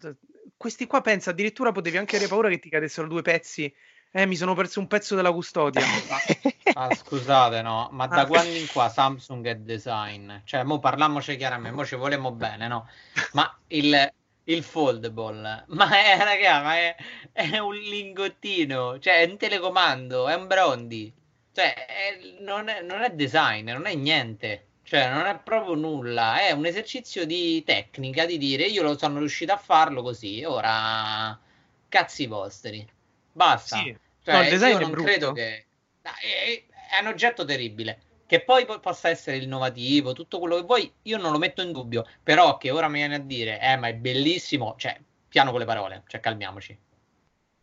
[0.57, 3.73] Questi qua pensa, addirittura potevi anche avere paura che ti cadessero due pezzi.
[4.15, 5.83] Eh, mi sono perso un pezzo della custodia.
[6.75, 8.27] Ah, scusate, no, ma da Ah.
[8.27, 10.33] quando in qua Samsung è design?
[10.45, 12.89] Cioè, mo parliamoci chiaramente, mo ci volemo bene, no?
[13.33, 14.13] Ma il,
[14.45, 16.97] il foldable, ma è, raga, ma è,
[17.33, 21.13] è un lingottino, cioè è un telecomando, è un Brondi.
[21.53, 24.69] Cioè, è- non, è, non è design, non è niente.
[24.93, 29.21] Cioè, non è proprio nulla, è un esercizio di tecnica, di dire io lo sono
[29.21, 31.41] riuscito a farlo così, ora
[31.89, 32.87] cazzi vostri.
[33.33, 33.79] Basta.
[33.79, 33.97] Sì.
[34.23, 35.09] Cioè, No, il design non brutto.
[35.09, 35.65] credo che...
[36.03, 38.03] Ah, È, un oggetto terribile.
[38.27, 41.73] Che poi po- possa essere innovativo, tutto quello che vuoi, io non lo metto in
[41.73, 42.07] dubbio.
[42.23, 45.65] Però che ora mi viene a dire, eh, ma è bellissimo, cioè, piano con le
[45.65, 46.79] parole, cioè, calmiamoci.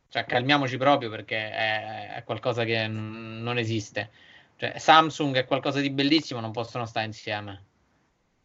[0.09, 4.09] Cioè, calmiamoci proprio perché è, è qualcosa che n- non esiste.
[4.59, 7.67] Cioè, Samsung è qualcosa di bellissimo, non possono stare insieme.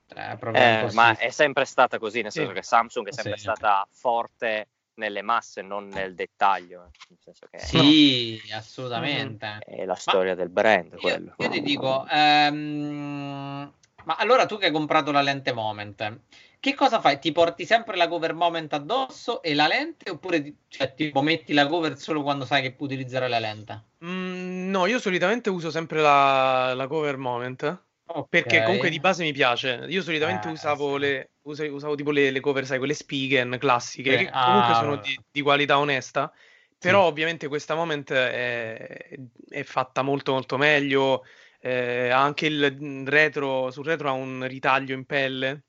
[0.07, 2.55] Cioè, è Eh, ma è sempre stata così, nel senso Sì.
[2.55, 3.43] che Samsung è sempre Sì.
[3.43, 6.93] stata forte nelle masse, non nel dettaglio.
[7.09, 9.59] Nel senso che Sì, assolutamente.
[9.67, 11.35] è la storia del brand quello.
[11.39, 13.73] Io ti dico, ehm,
[14.05, 16.21] ma allora tu che hai comprato la lente Moment,
[16.65, 17.19] che cosa fai?
[17.19, 21.53] Ti porti sempre la cover Moment addosso e la lente oppure ti- cioè, tipo metti
[21.53, 23.85] la cover solo quando sai che puoi utilizzare la lente?
[24.05, 27.83] Mm, no, io solitamente uso sempre la, la cover moment.
[28.29, 28.63] Perché Ok.
[28.63, 29.87] comunque di base mi piace.
[29.89, 30.99] Io solitamente Eh, usavo, sì.
[30.99, 34.75] le, usa- usavo tipo le, le cover, sai, quelle Spigen classiche, Sì, che comunque ah,
[34.75, 36.33] sono di, di qualità onesta.
[36.79, 39.17] Però ovviamente questa moment è,
[39.49, 41.25] è fatta molto molto meglio.
[41.61, 45.65] eh, anche il retro, sul retro ha un ritaglio in pelle.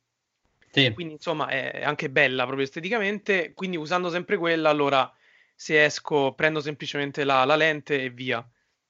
[0.76, 0.94] Sì.
[0.94, 3.54] Quindi insomma è anche bella proprio esteticamente.
[3.54, 5.12] Quindi usando sempre quella, allora
[5.56, 8.46] se esco prendo semplicemente la, la lente e via.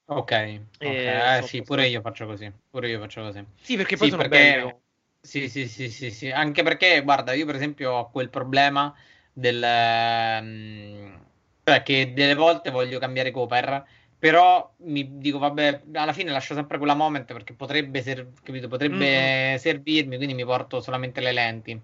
[0.07, 0.31] Ok,
[0.79, 3.43] ok, Eh, so- sì, pure io faccio così, pure io faccio così.
[3.61, 4.79] Sì, perché poi Sì, sono perché- belle.
[5.25, 8.93] Sì, sì, sì, sì, sì, anche perché, guarda, io per esempio ho quel problema
[9.33, 9.59] del...
[9.63, 11.25] ehm,
[11.63, 13.83] cioè che delle volte voglio cambiare cover,
[14.17, 19.57] però mi dico, vabbè, alla fine lascio sempre quella moment perché potrebbe, ser- capito, potrebbe
[19.59, 21.81] servirmi, quindi mi porto solamente le lenti.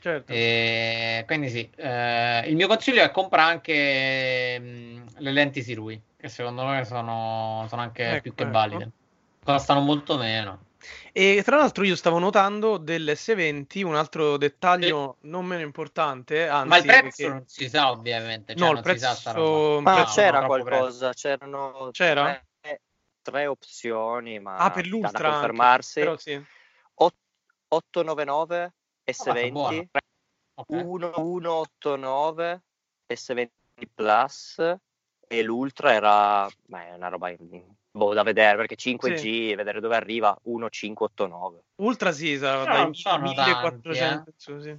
[0.00, 0.32] Certo.
[0.32, 6.28] E quindi sì, eh, il mio consiglio è compra anche mm, le lenti Sirui, che
[6.28, 8.52] secondo me sono, sono anche Ecco, più che ecco.
[8.52, 8.90] valide.
[9.42, 10.68] Costano molto meno.
[11.12, 16.76] E tra l'altro io stavo notando dell'S20 un altro dettaglio non meno importante, anzi, Ma
[16.78, 18.54] il prezzo perché- non si sa, ovviamente.
[18.54, 22.44] Cioè, No, non il si sa sta prezzo- Ma prezzo- c'era troppo qualcosa, c'erano C'era?
[22.60, 22.80] Tre,
[23.22, 26.00] tre opzioni, ma Ah, per l'Ultra da anche, confermarsi.
[26.00, 26.42] però sì.
[27.72, 28.72] 899
[29.04, 29.86] S20, buono.
[30.54, 30.70] Ok.
[30.70, 32.62] 1189
[33.06, 33.50] S20
[33.94, 34.76] Plus
[35.26, 39.96] e l'Ultra era ma è una roba in- boh, da vedere perché 5G, vedere dove
[39.96, 41.62] arriva 1589.
[41.76, 44.76] Ultra sì, sarà Però dai non sono 1400, tanti, sì.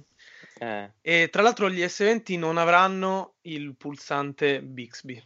[0.58, 0.90] Eh.
[1.00, 5.22] E tra l'altro gli S20 non avranno il pulsante Bixby.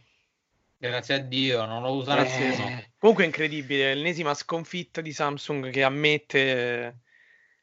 [0.79, 2.83] Grazie a Dio, non lo usa Eh, nessuno.
[2.99, 6.99] Comunque è incredibile, l'ennesima sconfitta di Samsung che ammette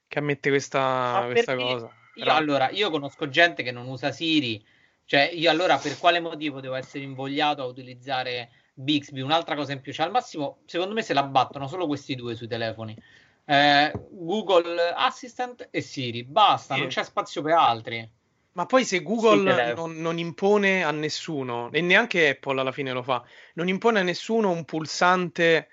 [0.09, 1.91] che ammette questa, questa cosa.
[2.15, 4.65] Io, allora, io conosco gente che non usa Siri,
[5.05, 9.21] cioè io allora per quale motivo devo essere invogliato a utilizzare Bixby?
[9.21, 12.35] Un'altra cosa in più, cioè al massimo, secondo me se la battono solo questi due
[12.35, 12.97] sui telefoni.
[13.47, 16.81] Eh, Google Assistant e Siri, basta, Sì.
[16.81, 18.11] non c'è spazio per altri.
[18.53, 23.03] Ma poi se Google non, non impone a nessuno, e neanche Apple alla fine lo
[23.03, 25.69] fa, non impone a nessuno un pulsante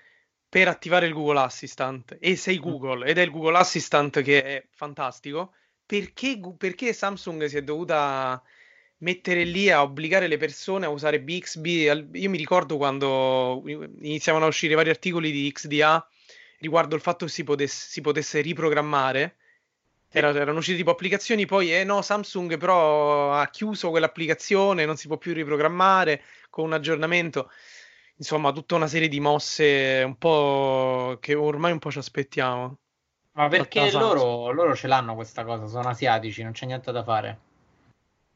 [0.48, 2.62] per attivare il Google Assistant, e sei Mm.
[2.62, 5.52] Google, ed è il Google Assistant che è fantastico,
[5.86, 8.42] perché, perché Samsung si è dovuta
[9.02, 11.84] mettere lì a obbligare le persone a usare Bixby?
[12.12, 16.06] Io mi ricordo quando iniziavano a uscire vari articoli di XDA
[16.58, 19.36] riguardo il fatto che si potesse, si potesse riprogrammare.
[20.08, 25.06] Era- erano uscite tipo applicazioni, poi eh no, Samsung però ha chiuso quell'applicazione, non si
[25.06, 27.50] può più riprogrammare con un aggiornamento.
[28.16, 32.78] Insomma, tutta una serie di mosse un po' che ormai un po' ci aspettiamo.
[33.32, 37.40] Ma perché loro, loro ce l'hanno questa cosa, sono asiatici, non c'è niente da fare.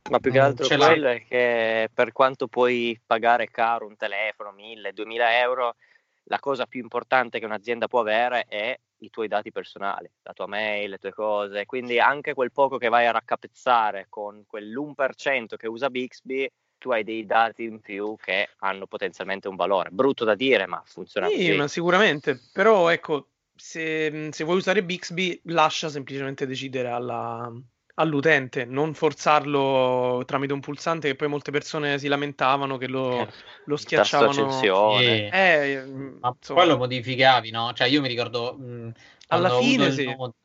[0.08, 3.96] Ma più che Non altro ce quello è che per quanto puoi pagare caro un
[3.96, 5.76] telefono, 1000, 2000 euro,
[6.24, 10.46] la cosa più importante che un'azienda può avere è i tuoi dati personali, la tua
[10.46, 11.66] mail, le tue cose.
[11.66, 17.04] Quindi anche quel poco che vai a raccapezzare con quell'1% che usa Bixby, tu hai
[17.04, 19.90] dei dati in più che hanno potenzialmente un valore.
[19.90, 21.52] Brutto da dire, ma funziona Sì, così.
[21.56, 27.50] ma sicuramente, però ecco, se, se vuoi usare Bixby, lascia semplicemente decidere alla-
[27.96, 33.26] all'utente, non forzarlo tramite un pulsante che poi molte persone si lamentavano che lo,
[33.64, 34.30] lo schiacciavano.
[34.30, 35.28] accensione.
[35.30, 35.84] Eh,
[36.20, 37.72] Ma insomma, poi lo modificavi, no?
[37.72, 38.92] Cioè io mi ricordo mh,
[39.28, 40.04] Alla fine sì.
[40.04, 40.36] Note,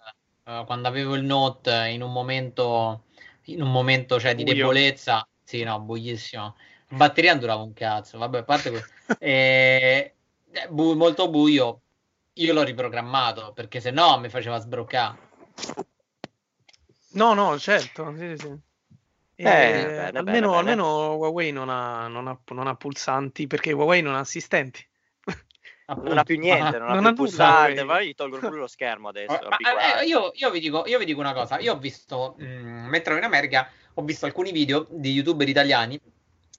[0.46, 3.04] eh, quando avevo il Note in un momento,
[3.46, 4.56] in un momento cioè, di Buio.
[4.56, 6.56] debolezza, sì, no, buissimo.
[6.90, 8.90] La batteria durava un cazzo, vabbè, a parte questo.
[9.24, 10.16] Eh,
[10.52, 11.82] eh, bu- molto buio,
[12.34, 15.30] io l'ho riprogrammato perché se no mi faceva sbroccare.
[17.13, 18.47] No, no, certo, sì, sì.
[19.36, 20.58] E, Eh, bene, almeno, bene, bene.
[20.58, 24.86] almeno Huawei non ha, non ha- non ha pulsanti perché Huawei non ha assistenti.
[26.04, 29.10] Non ha più niente, non, Non ha più pulsante, ma gli tolgono pure lo schermo
[29.10, 29.38] adesso.
[29.50, 32.43] Ma, eh, io, io vi dico, io vi dico una cosa, io ho visto, mh,
[32.88, 36.00] mentre ero in America, ho visto alcuni video di youtuber italiani,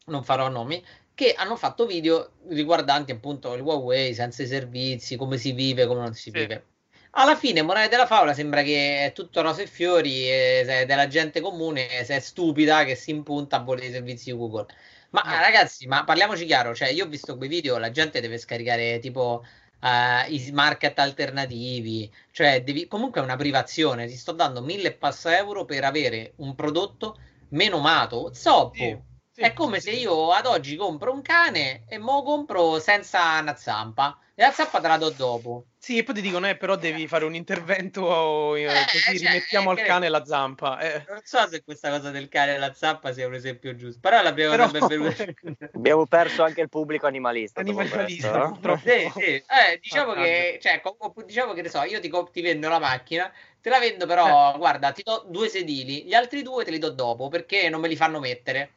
[0.06, 0.84] non farò nomi,
[1.14, 6.00] che hanno fatto video riguardanti appunto il Huawei, senza i servizi, come si vive, come
[6.00, 6.66] non si vive.
[7.14, 11.40] Alla fine, morale della favola, sembra che è tutto rose e fiori, e della gente
[11.42, 14.66] comune, se è stupida che si impunta a volere i servizi di Google.
[15.10, 18.98] Ma ragazzi, ma parliamoci chiaro, cioè io ho visto quei video, la gente deve scaricare
[18.98, 19.44] tipo
[19.80, 24.92] eh, i market alternativi, cioè devi, comunque è una privazione, ti sto dando mille e
[24.92, 29.04] passa euro per avere un prodotto menomato, zoppo.
[29.34, 34.18] è come se io ad oggi compro un cane e mo compro senza una zampa
[34.34, 35.66] e la zampa te la do dopo.
[35.78, 39.72] Sì, e poi ti dicono, eh, però devi fare un intervento eh, così cioè, rimettiamo
[39.74, 40.78] eh, al cane la zampa.
[40.78, 41.04] eh.
[41.08, 44.22] Non so se questa cosa del cane e la zappa sia un esempio giusto, però
[44.22, 44.86] la prima Però- cosa
[45.74, 47.60] Abbiamo perso anche il pubblico animalista.
[47.60, 48.78] Animalista, questo.
[48.84, 49.24] Sì, sì.
[49.24, 52.40] Eh, diciamo Ah, che, cioè, co- co- diciamo che ne so, io ti, co- ti
[52.42, 56.64] vendo la macchina, te la vendo però, guarda, ti do due sedili, gli altri due
[56.64, 58.72] te li do dopo perché non me li fanno mettere.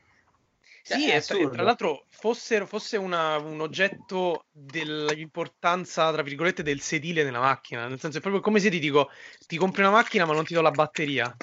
[0.85, 1.49] Cioè, Sì, è e tra, assurdo.
[1.49, 7.87] tra l'altro fossero- fosse una- un oggetto dell'importanza, tra virgolette, del sedile nella macchina.
[7.87, 9.09] Nel senso, è proprio come se ti dico,
[9.47, 11.35] ti compri una macchina ma non ti do la batteria.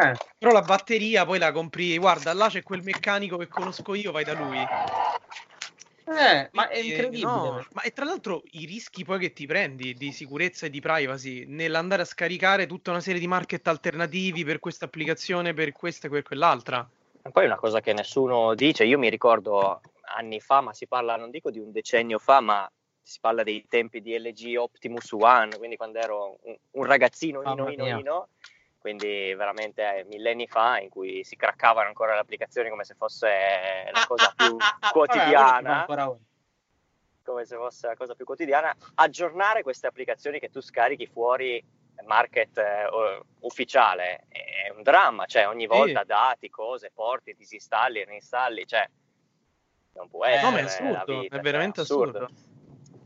[0.00, 4.12] Eh, Però la batteria poi la compri, guarda, là c'è quel meccanico che conosco io,
[4.12, 4.54] vai da lui.
[6.08, 7.24] eh, ma è incredibile.
[7.24, 10.80] no, ma e tra l'altro i rischi poi che ti prendi di sicurezza e di
[10.80, 16.06] privacy nell'andare a scaricare tutta una serie di market alternativi per questa applicazione, per questa
[16.06, 16.88] e per quell'altra.
[17.26, 19.80] E poi una cosa che nessuno dice, io mi ricordo
[20.16, 22.70] anni fa, ma si parla, non dico di un decennio fa, ma
[23.02, 27.68] si parla dei tempi di LG Optimus One, quindi quando ero un, un ragazzino ino,
[27.68, 28.28] ino, ino,
[28.78, 33.28] quindi veramente eh, millenni fa, in cui si craccavano ancora le applicazioni come se fosse
[33.92, 34.56] la cosa più
[34.92, 35.84] quotidiana.
[37.24, 41.60] come se fosse la cosa più quotidiana, aggiornare queste applicazioni che tu scarichi fuori
[42.04, 48.88] market eh, ufficiale è un dramma, cioè ogni volta dati, cose, porti, disinstalli, reinstalli, cioè
[49.94, 52.30] non può Eh, essere No, ma è assurdo, vita, è veramente cioè, assurdo.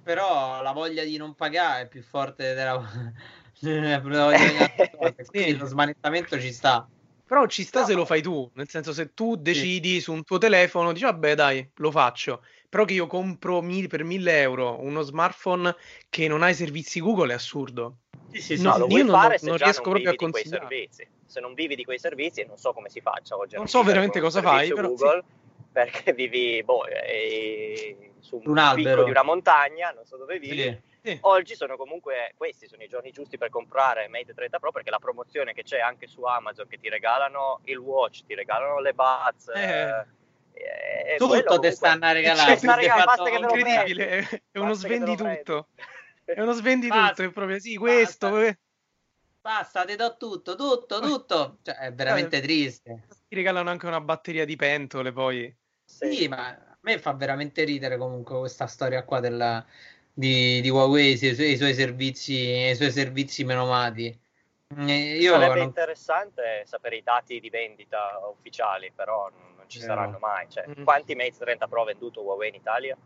[0.03, 2.81] Però la voglia di non pagare è più forte della,
[3.61, 6.89] della voglia di cose, quindi lo smanettamento ci sta.
[7.25, 10.39] Però ci sta se lo fai tu, nel senso se tu decidi su un tuo
[10.39, 15.03] telefono, dici vabbè dai, lo faccio, però che io compro mi- per 1000 euro uno
[15.03, 15.77] smartphone
[16.09, 17.99] che non ha i servizi Google è assurdo.
[18.33, 18.79] Sì, sì, sì, No, sì.
[18.79, 20.43] lo io vuoi non, fare se non già riesco non proprio a vivi di quei
[20.45, 20.69] consigliare.
[20.69, 21.09] servizi.
[21.27, 23.57] Se non vivi di quei servizi, non so come si faccia oggi.
[23.57, 24.95] Non so veramente cosa fai, però sì.
[24.95, 25.23] Google,
[25.73, 29.05] perché vivi boh, eh, su un, Un albero.
[29.05, 30.89] di una montagna, non so dove vivi, Sì.
[31.03, 31.17] Sì.
[31.23, 34.99] Oggi sono comunque questi, sono i giorni giusti per comprare Mate 30 Pro perché la
[34.99, 39.49] promozione che c'è anche su Amazon che ti regalano il watch, ti regalano le buds.
[39.55, 40.05] Eh.
[40.53, 44.05] eh, Tutto quello te comunque- stanno a regalare, sta regalando, basta che te lo Incredibile,
[44.07, 44.43] prendi.
[44.53, 45.69] è, uno svendi tutto.
[46.35, 47.09] È uno svendi Basta.
[47.09, 48.31] tutto, è proprio sì, questo.
[48.31, 48.59] que-
[49.41, 51.59] Basta, ti do tutto, tutto, tutto.
[51.63, 53.07] Cioè, è veramente triste.
[53.29, 55.55] Ti regalano anche una batteria di pentole poi.
[55.85, 59.65] Sì, ma a me fa veramente ridere comunque questa storia qua della,
[60.13, 64.19] di, di Huawei e i, suoi- i suoi servizi, i suoi servizi menomati.
[64.77, 69.91] Eh, Io Sarebbe non- interessante sapere i dati di vendita ufficiali, però non, ci Vero.
[69.93, 70.49] saranno mai.
[70.49, 70.85] Cioè, Mm.
[70.85, 72.97] Quanti Mate 30 Pro ha venduto Huawei in Italia?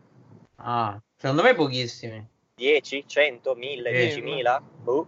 [0.57, 2.33] Ah, secondo me pochissimi.
[2.55, 4.21] 10, 100, 1000, Sì.
[4.21, 4.61] 10.000?
[4.83, 5.07] Boh.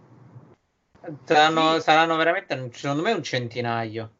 [1.24, 4.12] Saranno, saranno veramente, secondo me, un centinaio.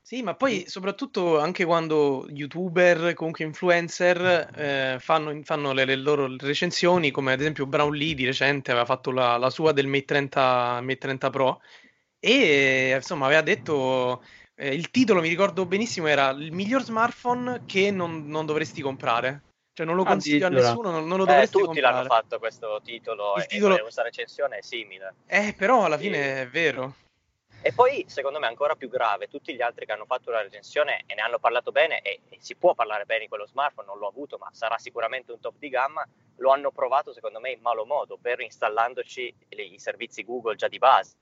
[0.00, 6.36] Sì, ma poi soprattutto anche quando youtuber, comunque influencer, eh, fanno, fanno le, le loro
[6.36, 10.06] recensioni, come ad esempio Brown Lee di recente aveva fatto la, la sua del Mate
[10.06, 11.60] 30, Mate 30 Pro
[12.18, 14.24] e insomma aveva detto,
[14.56, 19.42] eh, il titolo mi ricordo benissimo era il miglior smartphone che non, non dovresti comprare.
[19.72, 21.94] Cioè non lo consiglio a nessuno, non, non lo Eh, dovresti tutti comprare.
[21.94, 25.14] l'hanno fatto questo titolo, Il e- titolo- e questa recensione è simile.
[25.26, 26.04] Eh, però alla Sì.
[26.04, 26.94] fine è vero.
[27.62, 31.02] E poi, secondo me, ancora più grave, tutti gli altri che hanno fatto la recensione
[31.06, 33.98] e ne hanno parlato bene, e, e si può parlare bene di quello smartphone, non
[33.98, 36.06] l'ho avuto, ma sarà sicuramente un top di gamma,
[36.36, 40.78] lo hanno provato, secondo me, in malo modo, per installandoci i servizi Google già di
[40.78, 41.16] base.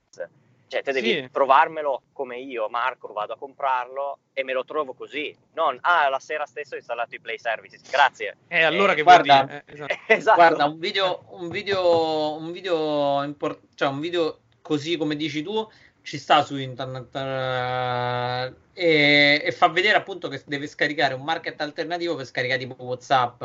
[0.69, 1.29] Cioè, te devi Sì.
[1.31, 5.35] provarmelo come io, Marco, vado a comprarlo e me lo trovo così.
[5.53, 8.37] Non, ah, la sera stessa ho installato i Play Services, grazie.
[8.47, 9.63] E allora Eh, che guarda- vuol dire?
[9.65, 9.93] Eh, esatto.
[10.07, 10.35] Esatto.
[10.35, 15.67] Guarda, un video, un video, un video, impor- cioè un video così come dici tu,
[16.03, 21.59] ci sta su internet eh, e, e fa vedere appunto che deve scaricare un market
[21.61, 23.43] alternativo per scaricare tipo WhatsApp.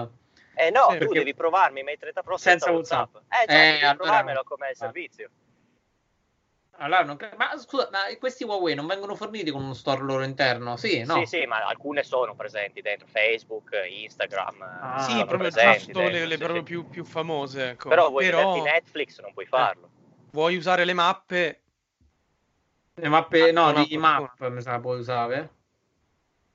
[0.56, 3.14] Eh no, Sì, tu perché- devi provarmi i Mate 30 Pro senza, Senza WhatsApp.
[3.14, 3.32] WhatsApp.
[3.32, 4.74] Eh, già, Eh, devi allora- provarmelo come Ah.
[6.78, 10.76] Allora, non ma scusa, ma questi Huawei non vengono forniti con uno store loro interno?
[10.76, 11.24] Sì, no?
[11.24, 14.62] Sì, sì, ma alcune sono presenti dentro Facebook, Instagram.
[14.62, 16.64] Ah, eh, Sì, sono proprio presenti giusto le, dentro, le sì, proprio sì.
[16.64, 17.68] più, più famose.
[17.70, 17.88] Ecco.
[17.88, 19.88] Però vuoi Però vederti Netflix, non puoi farlo.
[20.32, 21.62] vuoi usare le mappe?
[22.94, 24.18] Le mappe, no, Non ha di fortuna.
[24.20, 25.50] map mi sa puoi usare.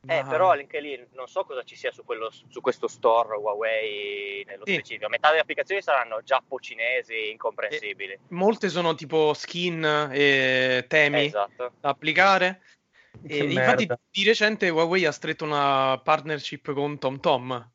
[0.08, 3.36] Eh, Ma- però anche lì non so cosa ci sia su, quello, su questo store
[3.36, 4.74] Huawei nello Sì.
[4.74, 5.10] specifico.
[5.10, 8.18] Metà delle applicazioni saranno giappo-cinesi, incomprensibili.
[8.30, 11.74] Molte sono tipo skin e temi esatto.
[11.82, 12.62] da applicare.
[13.22, 17.72] E infatti di recente Huawei ha stretto una partnership con TomTom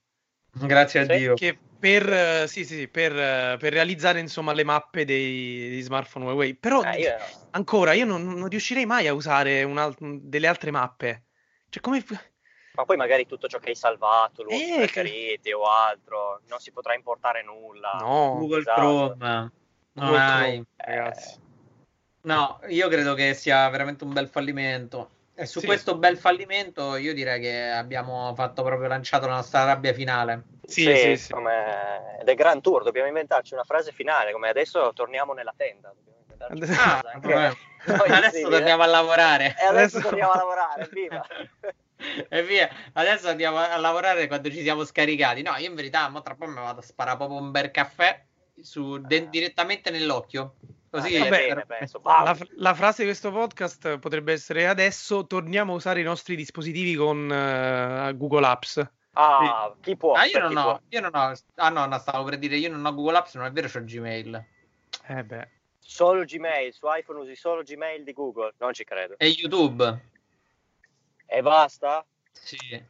[0.52, 1.34] Grazie a Sì, Dio.
[1.34, 6.24] che per, eh, sì, sì, per, eh, per realizzare insomma le mappe dei, dei smartphone
[6.24, 6.54] Huawei.
[6.54, 7.16] Però Eh, io-
[7.50, 11.24] ancora io non, non riuscirei mai a usare un al- delle altre mappe.
[11.74, 12.04] Cioè, come...
[12.76, 16.60] Ma poi magari tutto ciò che hai salvato, luoghi Eh, che- preferiti o altro, non
[16.60, 17.96] si potrà importare nulla.
[18.00, 18.80] No, Google esatto.
[18.80, 19.52] Chrome.
[19.92, 20.50] Google Mai.
[20.50, 21.40] Chrome, ragazzi.
[22.22, 25.10] No, io credo che sia veramente un bel fallimento.
[25.34, 25.66] E su Sì.
[25.66, 30.44] questo bel fallimento io direi che abbiamo fatto proprio lanciato la nostra rabbia finale.
[30.64, 31.32] Sì, Sì, sì, sì.
[31.32, 35.92] come The Grand Tour, dobbiamo inventarci una frase finale, come adesso torniamo nella tenda.
[35.92, 36.13] Dobbiamo
[36.50, 37.52] una Ah, vabbè.
[37.86, 38.50] noi adesso simile.
[38.58, 39.44] torniamo a lavorare.
[39.58, 41.26] E adesso, Adesso- torniamo a lavorare, viva!
[42.28, 45.40] E via, adesso andiamo a lavorare quando ci siamo scaricati.
[45.42, 48.22] No, io in verità, mo tra poco mi vado a sparare proprio un bel caffè
[48.60, 50.56] su- de- direttamente nell'occhio.
[50.90, 52.00] Così Ah, vabbè, bene, penso.
[52.04, 56.94] La, la frase di questo podcast potrebbe essere adesso torniamo a usare i nostri dispositivi
[56.94, 58.86] con eh, Google Apps.
[59.12, 60.12] Ah, chi può?
[60.14, 60.80] Ah, io Per non chi ho, può?
[60.88, 61.32] io non ho.
[61.54, 63.82] Ah, no, no, stavo per dire, io non ho Google Apps, non è vero, c'ho
[63.82, 64.44] Gmail.
[65.06, 65.48] Eh beh.
[65.86, 68.54] Solo Gmail, su iPhone usi solo Gmail di Google?
[68.58, 69.16] Non ci credo.
[69.18, 70.00] E YouTube.
[71.26, 72.04] E basta?
[72.32, 72.82] Sì.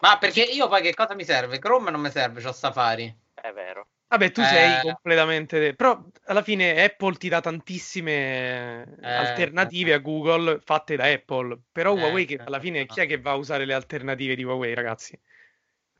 [0.00, 1.60] Ma perché io poi che cosa mi serve?
[1.60, 3.14] Chrome non mi serve, c'ho Safari.
[3.34, 3.86] È vero.
[4.08, 4.46] Vabbè, tu Eh.
[4.46, 5.74] sei completamente.
[5.76, 11.56] Però alla fine Apple ti dà tantissime Eh, alternative a Google fatte da Apple.
[11.70, 12.50] Però Eh, Huawei, che certo.
[12.50, 15.16] alla fine, chi è che va a usare le alternative di Huawei, ragazzi?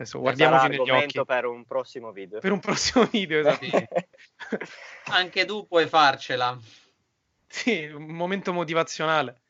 [0.00, 1.30] Adesso guardiamoci negli argomento occhi.
[1.30, 2.38] per un prossimo video.
[2.38, 3.64] Per un prossimo video, esatto.
[3.66, 3.88] Sì.
[5.10, 6.58] Anche tu puoi farcela.
[7.46, 9.42] Sì, un momento motivazionale.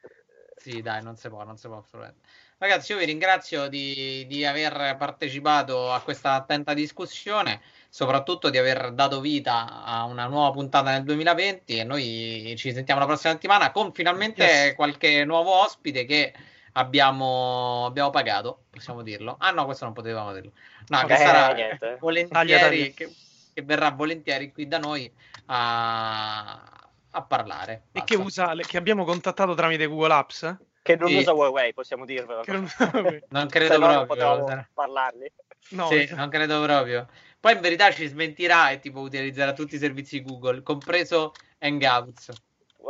[0.57, 2.27] Sì, dai, non si può, non si può assolutamente.
[2.59, 8.91] Ragazzi, io vi ringrazio di, di aver partecipato a questa attenta discussione, soprattutto di aver
[8.91, 13.71] dato vita a una nuova puntata nel 2020 e noi ci sentiamo la prossima settimana
[13.71, 14.75] con finalmente Yes.
[14.75, 16.35] qualche nuovo ospite che
[16.73, 19.37] abbiamo, abbiamo pagato, possiamo dirlo.
[19.39, 20.53] Ah no, questo non potevamo dirlo.
[20.89, 21.97] No, che Eh, sarà niente.
[22.01, 22.85] volentieri, Taglia, taglia.
[22.95, 23.15] Che,
[23.55, 25.11] che verrà volentieri qui da noi
[25.47, 26.63] a,
[27.11, 27.85] a parlare.
[27.93, 28.53] E che, Basta.
[28.53, 30.43] usa, che abbiamo contattato tramite Google Apps?
[30.45, 30.57] eh?
[30.83, 31.17] Che non Sì.
[31.17, 32.41] usa Huawei, possiamo dirvelo.
[32.43, 32.69] Che non-
[33.29, 34.07] Non credo no non proprio.
[34.07, 35.33] potevamo parlarli.
[35.71, 36.21] No, Sì, esatto.
[36.21, 37.07] non credo proprio.
[37.39, 42.31] Poi in verità ci smentirà e tipo utilizzerà tutti i servizi Google, compreso Hangouts.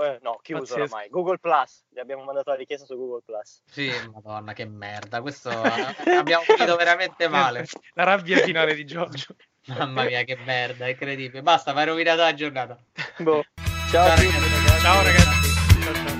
[0.02, 0.82] Eh, no, chiuso Pazzesco.
[0.82, 1.08] ormai.
[1.08, 3.62] Google Plus, gli abbiamo mandato la richiesta su Google Plus.
[3.66, 5.20] Sì, madonna, che merda.
[5.20, 5.50] Questo
[6.16, 7.66] abbiamo finito veramente male.
[7.94, 9.34] La rabbia finale di Giorgio.
[9.66, 11.42] Mamma mia, che merda, è incredibile.
[11.42, 12.78] Basta, mi hai rovinato la giornata.
[13.18, 13.44] Boh.
[13.90, 14.26] Ciao, Ciao, ragazzi.
[14.26, 14.80] ragazzi.
[14.80, 15.82] Ciao ragazzi.
[15.82, 16.19] Ciao, ciao.